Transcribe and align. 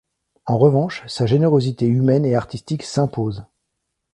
En 0.47 0.57
revanche, 0.57 1.03
sa 1.05 1.27
générosité 1.27 1.85
humaine 1.85 2.25
et 2.25 2.33
artistique 2.33 2.81
s'impose. 2.81 3.45